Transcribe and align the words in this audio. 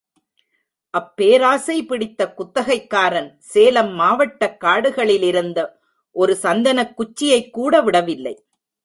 அப்பேராசை 0.97 1.85
பிடித்த 1.85 2.33
குத்தகைக்காரன், 2.37 3.35
சேலம் 3.39 3.99
மாவட்டக் 3.99 4.57
காடுகளிலிருந்த 4.63 5.79
ஒரு 6.11 6.35
சந்தனக் 6.35 6.99
குச்சியைக்கூட 6.99 7.83
விடல்லை. 7.83 8.45